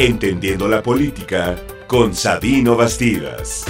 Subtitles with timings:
[0.00, 3.66] Entendiendo la política con Sabino Bastidas.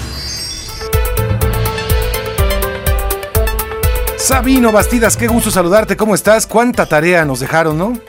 [4.17, 6.46] Sabino Bastidas, qué gusto saludarte, ¿cómo estás?
[6.46, 8.01] ¿Cuánta tarea nos dejaron, no?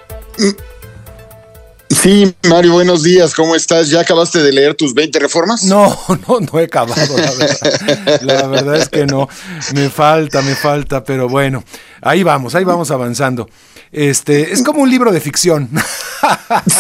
[1.90, 3.90] Sí, Mario, buenos días, ¿cómo estás?
[3.90, 5.64] ¿Ya acabaste de leer tus 20 reformas?
[5.64, 5.98] No,
[6.28, 8.22] no, no he acabado, la verdad.
[8.22, 9.30] La verdad es que no,
[9.74, 11.64] me falta, me falta, pero bueno,
[12.04, 13.50] ahí vamos, ahí vamos avanzando.
[13.92, 15.72] Este, es como un libro de ficción.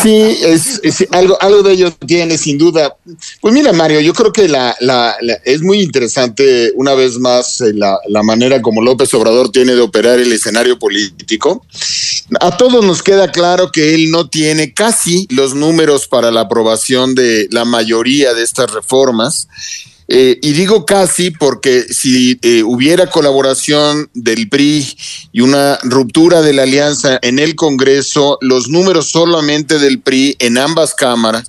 [0.01, 0.81] Sí, es,
[1.11, 2.95] algo, algo de ello tiene, sin duda.
[3.39, 7.73] Pues mira, Mario, yo creo que la, la, es muy interesante, una vez más, eh,
[7.73, 11.65] la, la manera como López Obrador tiene de operar el escenario político.
[12.39, 17.15] A todos nos queda claro que él no tiene casi los números para la aprobación
[17.15, 19.47] de la mayoría de estas reformas.
[20.13, 24.85] Eh, y digo casi porque si eh, hubiera colaboración del PRI
[25.31, 30.57] y una ruptura de la alianza en el Congreso, los números solamente del PRI en
[30.57, 31.47] ambas cámaras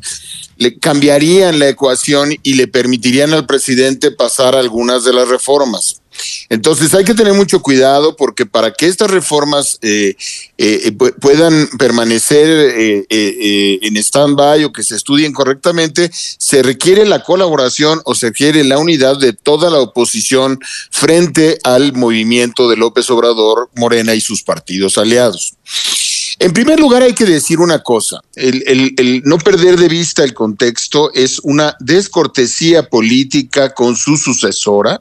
[0.58, 6.01] le cambiarían la ecuación y le permitirían al presidente pasar algunas de las reformas.
[6.48, 10.16] Entonces hay que tener mucho cuidado porque para que estas reformas eh,
[10.58, 12.74] eh, puedan permanecer
[13.08, 18.64] eh, en stand-by o que se estudien correctamente, se requiere la colaboración o se requiere
[18.64, 20.58] la unidad de toda la oposición
[20.90, 25.54] frente al movimiento de López Obrador, Morena y sus partidos aliados.
[26.42, 31.12] En primer lugar, hay que decir una cosa, el, no perder de vista el contexto
[31.14, 35.00] es una descortesía política con su sucesora,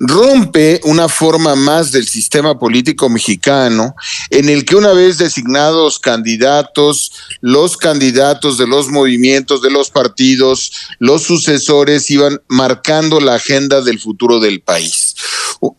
[0.00, 3.94] rompe una forma más del sistema político mexicano
[4.30, 10.72] en el que una vez designados candidatos, los candidatos de los movimientos, de los partidos,
[10.98, 15.03] los sucesores iban marcando la agenda del futuro del país.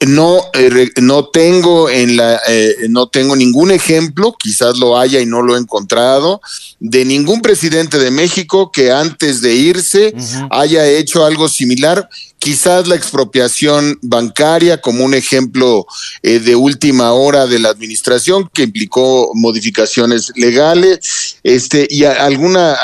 [0.07, 5.25] No, eh, no tengo en la, eh, no tengo ningún ejemplo, quizás lo haya y
[5.25, 6.41] no lo he encontrado,
[6.79, 10.13] de ningún presidente de México que antes de irse
[10.49, 15.87] haya hecho algo similar quizás la expropiación bancaria como un ejemplo
[16.21, 22.77] eh, de última hora de la administración que implicó modificaciones legales este, y alguna,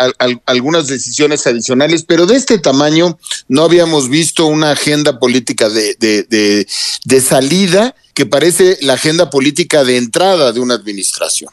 [0.45, 6.67] algunas decisiones adicionales, pero de este tamaño no habíamos visto una agenda política de, de,
[7.05, 11.51] de salida que parece la agenda política de entrada de una administración.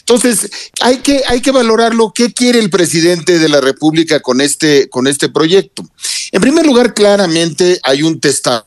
[0.00, 0.50] Entonces,
[0.80, 2.12] hay que, hay que valorarlo.
[2.14, 5.84] ¿Qué quiere el presidente de la República con este, con este proyecto?
[6.32, 8.66] En primer lugar, claramente hay un testamento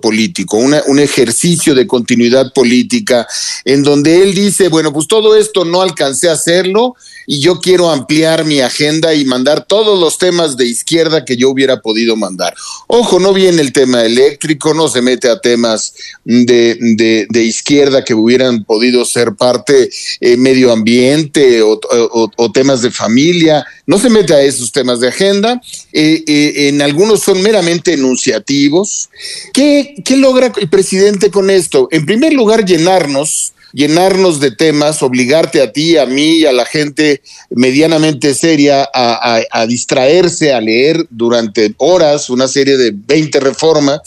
[0.00, 3.26] político, un ejercicio de continuidad política,
[3.64, 6.96] en donde él dice, bueno, pues todo esto no alcancé a hacerlo
[7.26, 11.50] y yo quiero ampliar mi agenda y mandar todos los temas de izquierda que yo
[11.50, 12.54] hubiera podido mandar.
[12.86, 18.14] Ojo, no viene el tema eléctrico, no se mete a temas de, de, izquierda que
[18.14, 19.90] hubieran podido ser parte
[20.20, 21.78] eh, medio ambiente o,
[22.52, 25.60] temas de familia, no se mete a esos temas de agenda.
[25.92, 29.08] Eh, eh, en algunos son meramente enunciativos.
[29.52, 31.88] ¿Qué, ¿Qué logra el presidente con esto?
[31.90, 37.20] En primer lugar, llenarnos llenarnos de temas, obligarte a ti, a mí, a la gente
[37.50, 44.00] medianamente seria a, distraerse, a leer durante horas una serie de 20 reformas,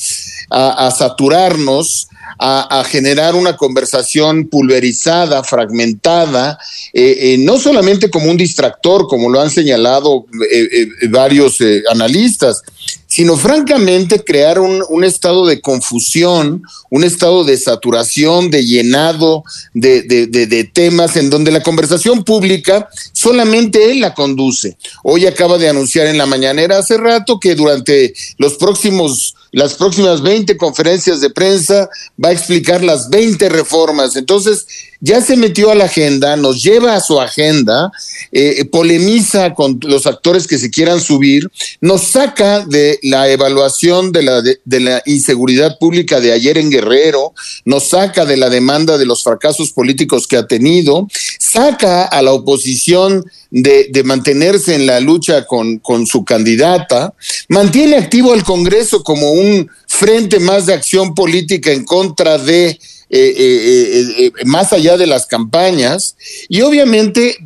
[0.50, 2.08] a, saturarnos,
[2.40, 6.58] a, generar una conversación pulverizada, fragmentada,
[6.94, 11.58] eh, eh, no solamente como un distractor, como lo han señalado eh, varios
[11.92, 12.64] analistas,
[13.18, 16.62] sino francamente crear un, estado de confusión,
[16.92, 23.90] un estado de saturación, de llenado de, de, temas en donde la conversación pública solamente
[23.90, 24.78] él la conduce.
[25.02, 30.22] Hoy acaba de anunciar en la mañanera hace rato que durante los próximos las próximas
[30.22, 31.90] 20 conferencias de prensa
[32.24, 34.16] va a explicar las 20 reformas.
[34.16, 34.68] Entonces,
[35.00, 37.91] ya se metió a la agenda, nos lleva a su agenda,
[38.31, 41.50] eh, polemiza con los actores que se quieran subir,
[41.81, 47.34] nos saca de la evaluación de la, inseguridad pública de ayer en Guerrero,
[47.66, 51.07] nos saca de la demanda de los fracasos políticos que ha tenido,
[51.40, 57.13] saca a la oposición de, mantenerse en la lucha con, su candidata,
[57.50, 63.33] mantiene activo al Congreso como un frente más de acción política en contra de eh,
[63.38, 66.18] eh, eh, más allá de las campañas
[66.50, 67.38] y obviamente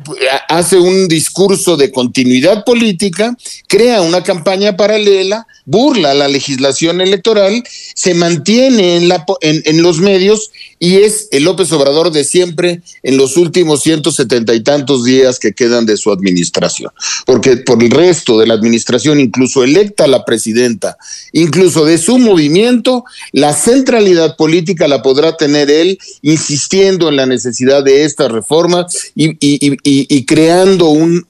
[0.48, 3.36] hace un discurso de continuidad política,
[3.68, 7.62] crea una campaña paralela, burla la legislación electoral,
[7.94, 10.50] se mantiene en, los medios
[10.80, 15.38] y es el López Obrador de siempre en los últimos ciento setenta y tantos días
[15.38, 16.90] que quedan de su administración.
[17.24, 20.96] Porque por el resto de la administración, incluso electa la presidenta,
[21.30, 27.82] incluso de su movimiento, la centralidad política la podrá tener él, insistiendo en la necesidad
[27.82, 31.26] de esta reforma y, y, creando un,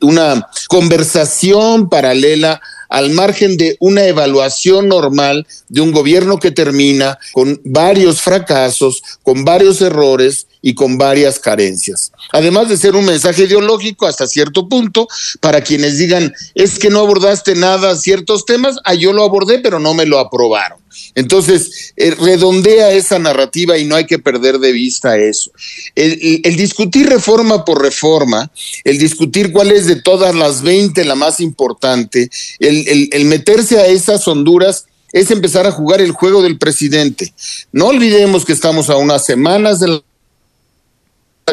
[0.00, 7.60] una conversación paralela al margen de una evaluación normal de un gobierno que termina con
[7.64, 12.12] varios fracasos, con varios errores y con varias carencias.
[12.32, 15.08] Además de ser un mensaje ideológico hasta cierto punto
[15.40, 19.78] para quienes digan, es que no abordaste nada ciertos temas, ah, yo lo abordé, pero
[19.78, 20.78] no me lo aprobaron.
[21.16, 25.50] Entonces, eh, redondea esa narrativa y no hay que perder de vista eso.
[25.94, 28.52] El, discutir reforma por reforma,
[28.84, 32.30] el discutir cuál es de todas las 20 la más importante,
[32.60, 37.32] el, el meterse a esas honduras es empezar a jugar el juego del presidente.
[37.72, 40.02] No olvidemos que estamos a unas semanas de la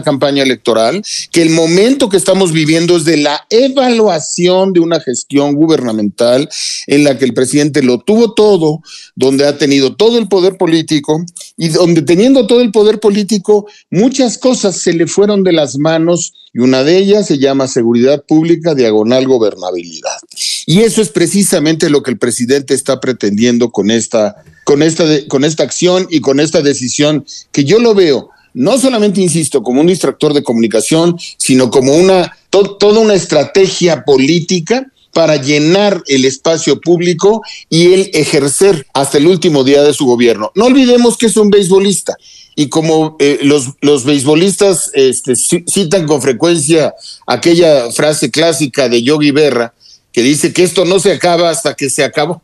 [0.01, 5.53] campaña electoral, que el momento que estamos viviendo es de la evaluación de una gestión
[5.53, 6.49] gubernamental
[6.87, 8.81] en la que el presidente lo tuvo todo,
[9.15, 11.23] donde ha tenido todo el poder político
[11.57, 16.33] y donde teniendo todo el poder político, muchas cosas se le fueron de las manos
[16.53, 20.17] y una de ellas se llama seguridad pública diagonal gobernabilidad.
[20.65, 25.43] Y eso es precisamente lo que el presidente está pretendiendo con esta, con esta, con
[25.43, 29.87] esta acción y con esta decisión que yo lo veo no solamente, insisto, como un
[29.87, 37.41] distractor de comunicación, sino como una, toda una estrategia política para llenar el espacio público
[37.69, 40.51] y el ejercer hasta el último día de su gobierno.
[40.55, 42.17] No olvidemos que es un beisbolista
[42.55, 46.93] y como eh, los, los beisbolistas este, citan con frecuencia
[47.25, 49.73] aquella frase clásica de Yogi Berra
[50.11, 52.41] que dice que esto no se acaba hasta que se acabó.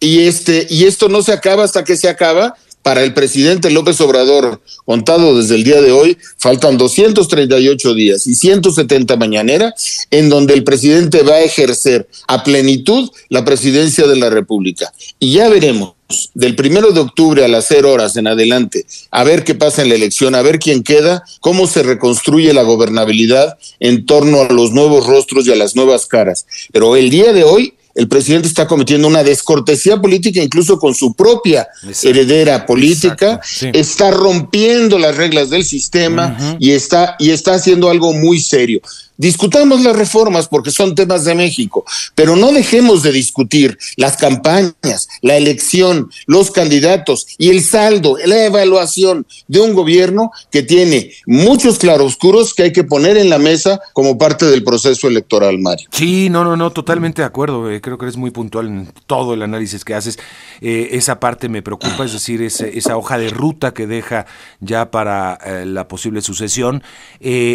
[0.00, 3.98] Y, este, y esto no se acaba hasta que se acaba, para el presidente López
[4.02, 9.74] Obrador, contado desde el día de hoy, faltan 238 días y 170 mañanera,
[10.10, 14.92] en donde el presidente va a ejercer a plenitud la presidencia de la República.
[15.18, 15.94] Y ya veremos
[16.34, 19.88] del primero de octubre a las cero horas en adelante, a ver qué pasa en
[19.88, 24.72] la elección, a ver quién queda, cómo se reconstruye la gobernabilidad en torno a los
[24.72, 26.44] nuevos rostros y a las nuevas caras.
[26.70, 31.14] Pero el día de hoy el presidente está cometiendo una descortesía política incluso con su
[31.14, 31.68] propia
[32.02, 33.40] heredera política,
[33.72, 38.80] está rompiendo las reglas del sistema y está y está haciendo algo muy serio.
[39.16, 41.84] Discutamos las reformas porque son temas de México,
[42.14, 48.44] pero no dejemos de discutir las campañas, la elección, los candidatos y el saldo, la
[48.44, 53.80] evaluación de un gobierno que tiene muchos claroscuros que hay que poner en la mesa
[53.92, 55.88] como parte del proceso electoral, Mario.
[55.92, 57.70] Sí, no, no, no, totalmente de acuerdo.
[57.70, 60.18] Eh, creo que eres muy puntual en todo el análisis que haces.
[60.60, 64.26] Eh, esa parte me preocupa, es decir, esa hoja de ruta que deja
[64.60, 66.82] ya para eh, la posible sucesión,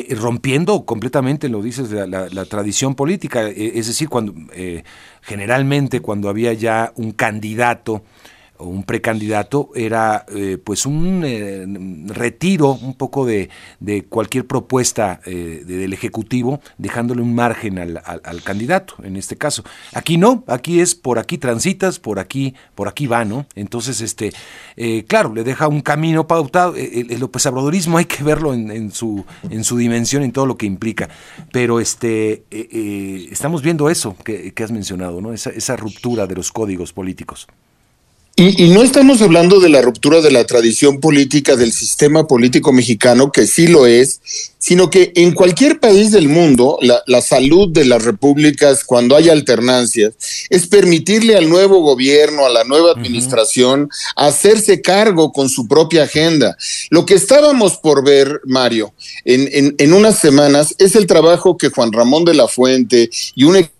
[0.10, 4.84] rompiendo completamente lo dices, la, la, tradición política, e, es decir, cuando eh,
[5.22, 8.04] generalmente cuando había ya un candidato
[8.60, 11.66] un precandidato era eh, pues un eh,
[12.08, 13.50] retiro un poco de,
[14.10, 19.64] cualquier propuesta eh, del Ejecutivo, dejándole un margen al, candidato, en este caso.
[19.94, 23.46] Aquí no, aquí es por aquí transitas, por aquí, por aquí va, ¿no?
[23.56, 24.34] Entonces, este,
[25.08, 26.76] claro, le deja un camino pautado.
[26.76, 30.58] El, el López hay que verlo en, en, su, en su dimensión, en todo lo
[30.58, 31.10] que implica.
[31.52, 32.44] Pero este,
[33.32, 35.34] estamos viendo eso que, que has mencionado, ¿no?
[35.34, 37.48] Esa, esa ruptura de los códigos políticos.
[38.42, 43.34] Y, no estamos hablando de la ruptura de la tradición política del sistema político mexicano,
[43.34, 44.22] que sí lo es,
[44.58, 50.14] sino que en cualquier país del mundo, la, salud de las repúblicas, cuando hay alternancias,
[50.50, 56.56] es permitirle al nuevo gobierno, a la nueva administración, hacerse cargo con su propia agenda.
[56.92, 58.94] Lo que estábamos por ver, Mario,
[59.26, 63.44] en, en, en unas semanas, es el trabajo que Juan Ramón de la Fuente y
[63.44, 63.79] un equipo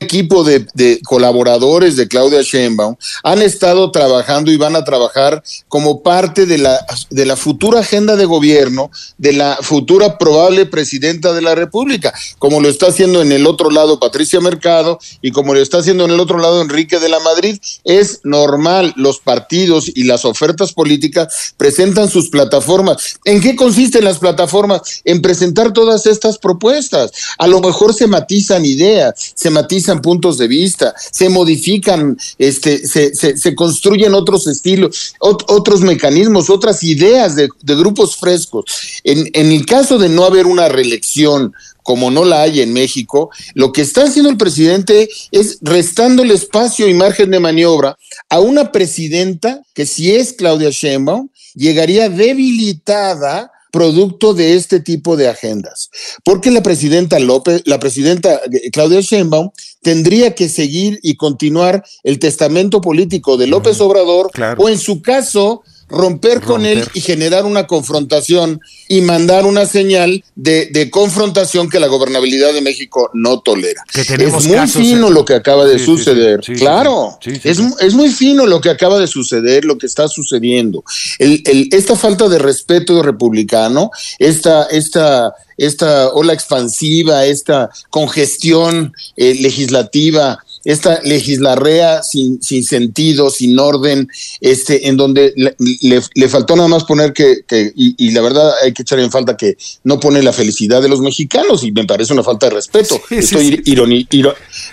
[0.00, 0.66] equipo de,
[1.04, 6.84] colaboradores de Claudia Sheinbaum han estado trabajando y van a trabajar como parte de la,
[7.10, 12.60] de la futura agenda de gobierno de la futura probable presidenta de la República, como
[12.60, 16.12] lo está haciendo en el otro lado Patricia Mercado y como lo está haciendo en
[16.12, 17.58] el otro lado Enrique de la Madrid.
[17.84, 23.18] Es normal, los partidos y las ofertas políticas presentan sus plataformas.
[23.24, 25.02] ¿En qué consisten las plataformas?
[25.04, 27.12] En presentar todas estas propuestas.
[27.38, 33.14] A lo mejor se matizan ideas, se matizan puntos de vista, se modifican, este, se,
[33.14, 38.64] se, construyen otros estilos, otros mecanismos, otras ideas de, grupos frescos.
[39.04, 43.30] En, en el caso de no haber una reelección, como no la hay en México,
[43.54, 47.96] lo que está haciendo el presidente es restando el espacio y margen de maniobra
[48.28, 55.28] a una presidenta que si es Claudia Sheinbaum, llegaría debilitada producto de este tipo de
[55.28, 55.90] agendas.
[56.24, 59.50] Porque la presidenta López, la presidenta eh, Claudia Sheinbaum
[59.82, 65.62] tendría que seguir y continuar el testamento político de López Obrador o en su caso
[65.90, 71.86] romper, con él y generar una confrontación y mandar una señal de, confrontación que la
[71.86, 73.84] gobernabilidad de México no tolera.
[73.94, 76.40] es muy fino lo que acaba de suceder.
[76.56, 80.84] claro, es, es, muy fino lo que acaba de suceder, lo que está sucediendo.
[81.18, 89.34] El, el, esta falta de respeto republicano, esta, esta esta ola expansiva, esta congestión eh,
[89.34, 94.08] legislativa, esta legislarrea sin, sin sentido, sin orden,
[94.40, 98.82] este, en donde le, faltó nada más poner que, que y, la verdad hay que
[98.82, 102.22] echar en falta que no pone la felicidad de los mexicanos y me parece una
[102.22, 103.00] falta de respeto.
[103.10, 103.62] estoy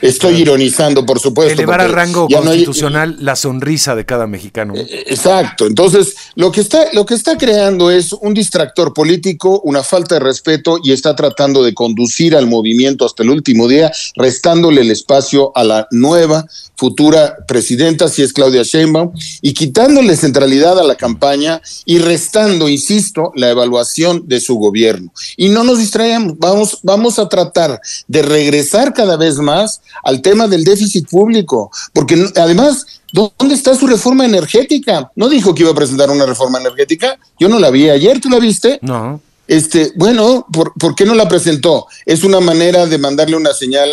[0.02, 1.54] estoy ironizando, por supuesto.
[1.54, 4.76] Elevar a rango constitucional la sonrisa de cada mexicano.
[4.76, 5.68] Eh, exacto.
[5.68, 10.20] Entonces, lo que está, lo que está creando es un distractor político, una falta de
[10.20, 15.52] respeto y está tratando de conducir al movimiento hasta el último día, restándole el espacio
[15.56, 21.62] a la nueva futura presidenta, si es Claudia Sheinbaum, y quitándole centralidad a la campaña
[21.86, 25.12] y restando, insisto, la evaluación de su gobierno.
[25.36, 30.48] Y no nos distraemos, vamos, vamos a tratar de regresar cada vez más al tema
[30.48, 35.12] del déficit público, porque además ¿Dónde está su reforma energética?
[35.16, 37.18] No dijo que iba a presentar una reforma energética.
[37.40, 38.80] Yo no la vi ayer, ¿tú la viste?
[38.82, 39.22] No.
[39.48, 41.88] Este, bueno, ¿por, ¿por, qué no la presentó?
[42.06, 43.90] Es una manera de mandarle una señal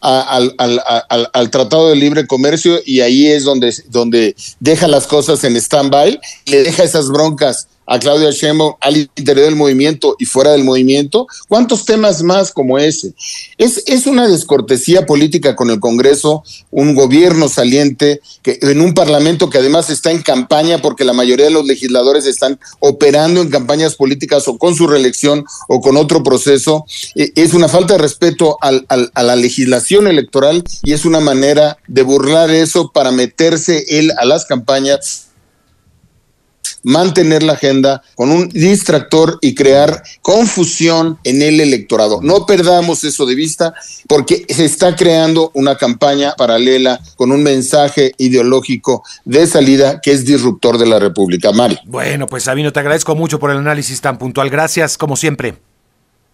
[0.00, 5.06] al, al, al, al, Tratado de Libre Comercio y ahí es donde, donde deja las
[5.06, 10.26] cosas en stand-by, le deja esas broncas a Claudia Sheinbaum al interior del movimiento y
[10.26, 11.26] fuera del movimiento.
[11.48, 13.14] ¿Cuántos temas más como ese?
[13.56, 19.48] Es, es una descortesía política con el Congreso, un gobierno saliente, que, en un parlamento
[19.48, 23.94] que además está en campaña porque la mayoría de los legisladores están operando en campañas
[23.94, 26.84] políticas o con su reelección o con otro proceso.
[27.14, 31.20] E, es una falta de respeto al, al, a la legislación electoral y es una
[31.20, 35.27] manera de burlar eso para meterse él a las campañas
[36.88, 42.20] mantener la agenda con un distractor y crear confusión en el electorado.
[42.22, 43.74] No perdamos eso de vista
[44.08, 50.24] porque se está creando una campaña paralela con un mensaje ideológico de salida que es
[50.24, 51.52] disruptor de la República.
[51.52, 51.78] Mario.
[51.84, 54.48] Bueno, pues Sabino, te agradezco mucho por el análisis tan puntual.
[54.48, 55.67] Gracias, como siempre.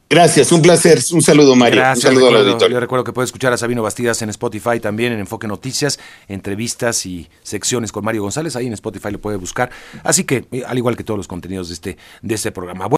[0.08, 1.00] Gracias, un placer.
[1.12, 1.80] Un saludo, Mario.
[1.80, 5.12] Gracias, un saludo recuerdo, Yo recuerdo que puede escuchar a Sabino Bastidas en Spotify también,
[5.12, 8.54] en Enfoque Noticias, entrevistas y secciones con Mario González.
[8.54, 9.70] Ahí en Spotify lo puede buscar.
[10.02, 12.86] Así que, eh, al igual que todos los contenidos de este, de este programa.